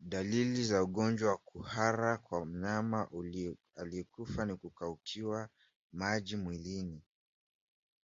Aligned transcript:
Dalili 0.00 0.64
za 0.64 0.82
ugonjwa 0.82 1.28
wa 1.30 1.36
kuhara 1.38 2.16
kwa 2.18 2.46
mnyama 2.46 3.08
aliyekufa 3.76 4.46
ni 4.46 4.56
kukaukiwa 4.56 5.48
maji 5.92 6.36
mwilini 6.36 7.02